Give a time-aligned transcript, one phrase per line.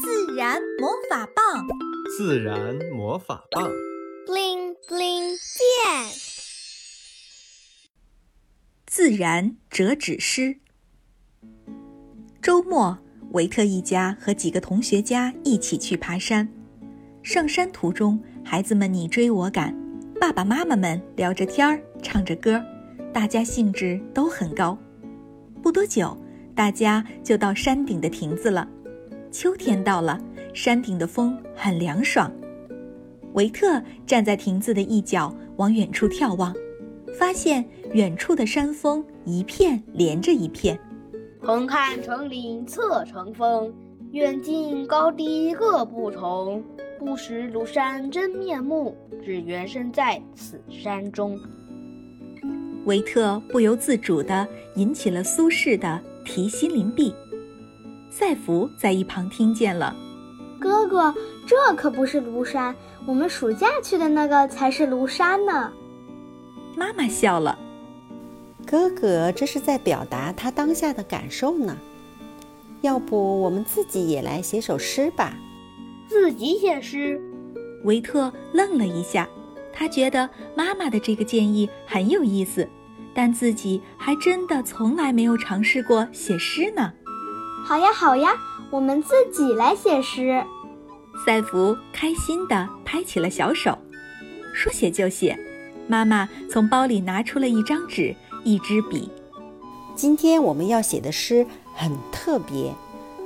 [0.00, 1.66] 自然魔法棒，
[2.16, 3.68] 自然魔法棒
[4.26, 6.12] ，bling bling 变。
[8.86, 10.58] 自然折纸师。
[12.40, 12.96] 周末，
[13.32, 16.48] 维特一家和几个同学家一起去爬山。
[17.24, 19.74] 上山途中，孩子们你追我赶，
[20.20, 22.62] 爸爸妈妈们聊着天儿，唱着歌，
[23.12, 24.78] 大家兴致都很高。
[25.60, 26.16] 不多久，
[26.54, 28.68] 大家就到山顶的亭子了。
[29.30, 30.18] 秋天到了，
[30.54, 32.32] 山顶的风很凉爽。
[33.34, 36.54] 维特站在亭子的一角，往远处眺望，
[37.18, 40.78] 发现远处的山峰一片连着一片。
[41.40, 43.72] 横看成岭侧成峰，
[44.12, 46.62] 远近高低各不同。
[46.98, 51.38] 不识庐山真面目，只缘身在此山中。
[52.86, 57.10] 维特不由自主地引起了苏轼的《题西林壁》。
[58.18, 59.94] 赛福在一旁听见了，
[60.58, 61.14] 哥哥，
[61.46, 62.74] 这可不是庐山，
[63.06, 65.70] 我们暑假去的那个才是庐山呢。
[66.76, 67.56] 妈妈笑了，
[68.66, 71.78] 哥哥这是在表达他当下的感受呢。
[72.80, 75.34] 要不我们自己也来写首诗吧？
[76.08, 77.22] 自己写诗？
[77.84, 79.28] 维特愣了一下，
[79.72, 82.68] 他觉得妈妈的这个建议很有意思，
[83.14, 86.92] 但自己还真的从来没有尝试过写诗呢。
[87.66, 88.30] 好呀，好呀，
[88.70, 90.42] 我们自己来写诗。
[91.24, 93.76] 赛福开心地拍起了小手，
[94.54, 95.38] 说写就写。
[95.86, 98.14] 妈妈从包里拿出了一张纸、
[98.44, 99.10] 一支笔。
[99.94, 102.72] 今天我们要写的诗很特别，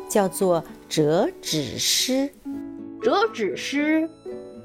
[0.08, 2.30] 叫做折纸诗。
[3.00, 4.08] 折纸诗，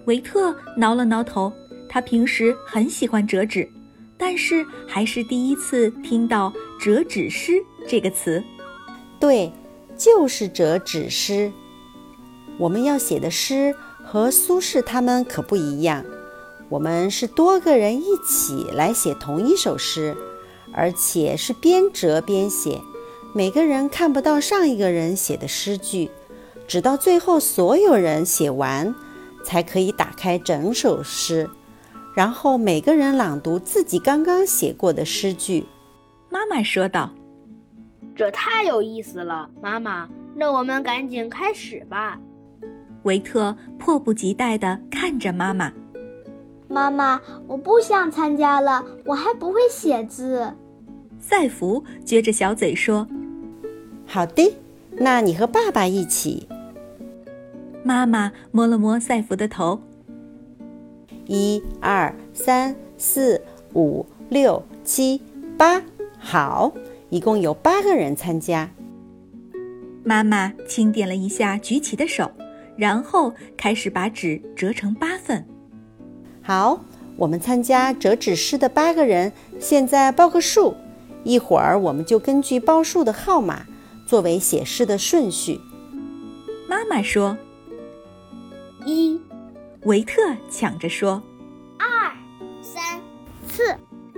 [0.05, 1.51] 维特挠了挠头。
[1.89, 3.69] 他平时很喜欢折纸，
[4.17, 7.53] 但是还是第一次听到“折纸诗”
[7.87, 8.43] 这个词。
[9.19, 9.51] 对，
[9.97, 11.51] 就是折纸诗。
[12.59, 16.03] 我们要写的诗和苏轼他们可不一样，
[16.69, 20.15] 我们是多个人一起来写同一首诗，
[20.73, 22.81] 而且是边折边写，
[23.33, 26.09] 每个人看不到上一个人写的诗句，
[26.67, 28.93] 直到最后所有人写完，
[29.43, 31.49] 才可以打开整首诗，
[32.15, 35.65] 然后每个人朗读自己刚刚写过的诗句。
[36.29, 37.11] 妈妈说道。
[38.17, 42.19] 这太有意思了，妈妈，那我们赶紧开始吧。
[43.03, 45.71] 维特迫不及待地看着妈妈。
[46.67, 50.51] 妈妈，我不想参加了，我还不会写字。
[51.19, 53.07] 赛弗撅着小嘴说
[54.07, 54.57] ：“好的，
[54.93, 56.47] 那你和爸爸一起。”
[57.85, 59.79] 妈妈摸了摸赛弗的头。
[61.27, 63.39] 一二三四
[63.75, 65.21] 五六七
[65.55, 65.83] 八，
[66.17, 66.73] 好。
[67.09, 68.69] 一共有八个人参加。
[70.03, 72.31] 妈妈轻点了一下举起的手，
[72.75, 75.45] 然后开始把纸折成八份。
[76.41, 76.83] 好，
[77.15, 80.75] 我们参加折纸师的八个人，现在报个数。
[81.23, 83.65] 一会儿我们就根据报数的号码
[84.05, 85.59] 作为写诗的顺序。
[86.69, 87.37] 妈妈说
[88.85, 89.19] ：“一。”
[89.83, 91.21] 维特抢着说
[91.79, 92.11] ：“二、
[92.61, 93.01] 三、
[93.47, 93.75] 四、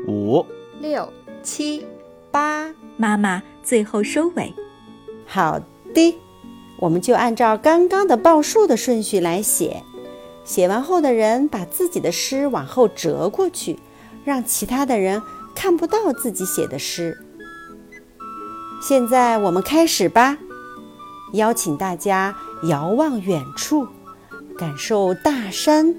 [0.08, 0.46] 五、
[0.80, 1.12] 六、
[1.44, 1.86] 七。”
[2.32, 4.54] 八，妈妈最后收尾。
[5.26, 5.58] 好
[5.94, 6.20] 的，
[6.82, 9.84] 我们就按照刚刚的报数的顺序来写。
[10.44, 13.80] 写完后的人把自己的诗往后折过去，
[14.26, 15.22] 让其他的人
[15.56, 17.18] 看不到自己写的诗。
[18.82, 20.38] 现在我们开始吧，
[21.32, 23.88] 邀请大家遥望远处，
[24.58, 25.96] 感受大山，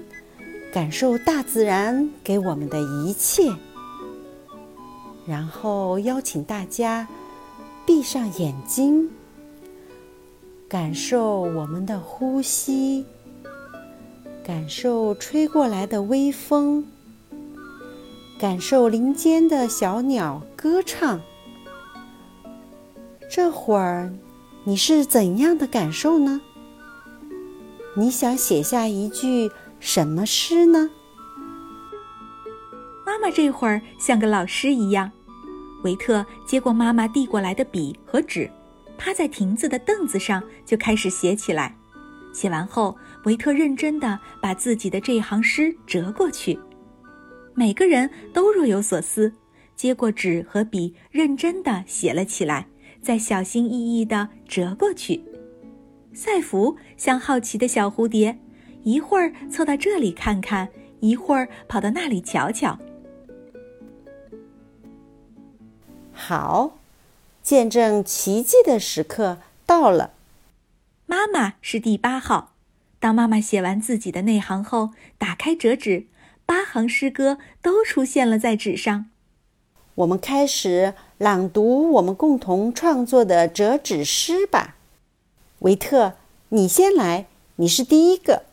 [0.71, 3.51] 感受大自然给我们的一切。
[5.25, 7.07] 然后邀请大家
[7.85, 9.09] 闭上眼睛，
[10.67, 13.05] 感受我们的呼吸，
[14.43, 16.85] 感受吹过来的微风，
[18.39, 21.21] 感受林间的小鸟歌唱。
[23.29, 24.11] 这会儿
[24.63, 26.41] 你是怎样的感受呢？
[27.95, 30.89] 你想写下一句什么诗呢？
[33.11, 35.11] 妈妈这会儿像个老师一样，
[35.83, 38.49] 维特接过妈妈递过来的笔和纸，
[38.97, 41.75] 趴在亭子的凳子上就开始写起来。
[42.31, 46.57] 写完后，维特认真地把自己的这一行诗折过去。
[47.53, 49.33] 每个人都若有所思，
[49.75, 52.65] 接过纸和笔，认真地写了起来，
[53.01, 55.21] 再小心翼翼地折过去。
[56.13, 58.39] 赛弗像好奇的小蝴蝶，
[58.83, 60.69] 一会儿凑到这里看看，
[61.01, 62.79] 一会儿跑到那里瞧瞧。
[66.21, 66.77] 好，
[67.41, 70.11] 见证奇迹的时刻到了。
[71.07, 72.51] 妈妈是第八号。
[72.99, 76.05] 当妈妈写完自己的那行后，打开折纸，
[76.45, 79.07] 八行诗歌都出现了在纸上。
[79.95, 84.75] 我们开始朗读我们共同创作的折纸诗吧。
[85.59, 86.13] 维特，
[86.49, 87.25] 你先来，
[87.55, 88.43] 你是第一个。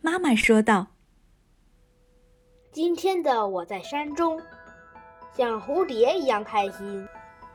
[0.00, 0.86] 妈妈说道
[2.72, 4.40] ：“今天的我在山中，
[5.36, 7.06] 像蝴蝶一样开心。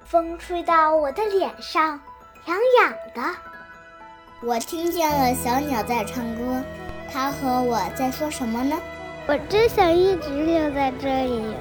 [0.06, 2.00] 风吹到我的脸上，
[2.46, 3.22] 痒痒的。
[4.42, 6.62] 我听见了小鸟在唱歌，
[7.12, 8.78] 它和我在说什么呢？
[9.28, 11.56] 我真想一直留在这里。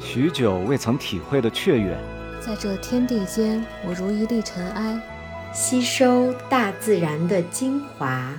[0.00, 1.96] 许久未曾体会的雀跃，
[2.40, 5.00] 在这天地间，我如一粒尘埃，
[5.52, 8.32] 吸收大自然的精华，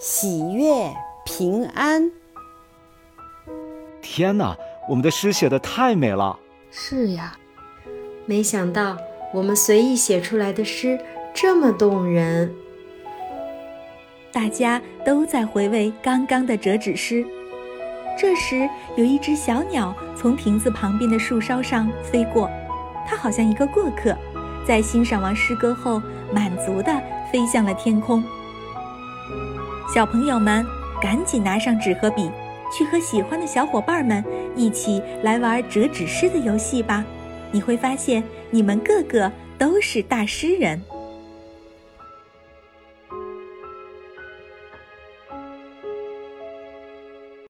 [0.00, 0.90] 喜悦
[1.24, 2.10] 平安。
[4.00, 4.56] 天哪，
[4.88, 6.38] 我们的诗写的太美了！
[6.70, 7.36] 是呀，
[8.26, 8.96] 没想到
[9.32, 10.98] 我们随意写出来的诗
[11.32, 12.52] 这么动人。
[14.32, 17.24] 大家都在回味刚刚的折纸诗。
[18.18, 22.50] 这时，有一只小鸟从亭子旁边的树梢上飞过，
[23.06, 24.16] 它好像一个过客，
[24.66, 26.02] 在欣赏完诗歌后，
[26.32, 26.92] 满足地
[27.30, 28.24] 飞向了天空。
[29.94, 30.66] 小朋友们，
[31.00, 32.30] 赶紧拿上纸和笔，
[32.76, 34.24] 去和喜欢的小伙伴们
[34.56, 37.04] 一起来玩折纸诗的游戏吧！
[37.52, 40.82] 你会发现，你们个个都是大诗人。